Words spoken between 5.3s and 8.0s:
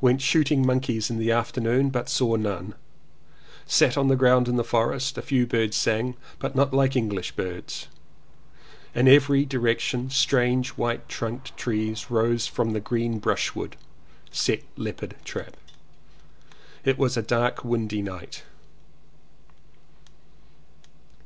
birds sang, but not like 261 CONFESSIONS OF